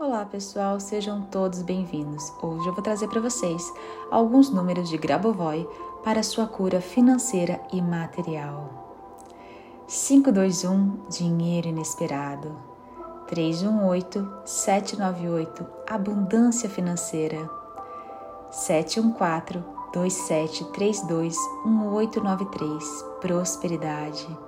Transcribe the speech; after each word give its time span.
Olá 0.00 0.24
pessoal, 0.24 0.78
sejam 0.78 1.22
todos 1.22 1.60
bem-vindos. 1.60 2.32
Hoje 2.40 2.68
eu 2.68 2.72
vou 2.72 2.80
trazer 2.84 3.08
para 3.08 3.20
vocês 3.20 3.60
alguns 4.12 4.48
números 4.48 4.88
de 4.88 4.96
Grabovoi 4.96 5.68
para 6.04 6.22
sua 6.22 6.46
cura 6.46 6.80
financeira 6.80 7.60
e 7.72 7.82
material. 7.82 8.94
521 9.88 11.00
Dinheiro 11.10 11.66
inesperado. 11.66 12.54
318 13.26 14.34
798 14.46 15.66
Abundância 15.90 16.70
financeira. 16.70 17.50
714 18.52 19.66
2732 19.92 21.34
1893 21.64 23.02
Prosperidade. 23.20 24.47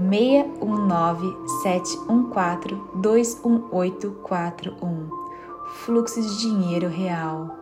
Fluxo 5.84 6.22
de 6.22 6.38
dinheiro 6.38 6.88
real 6.88 7.56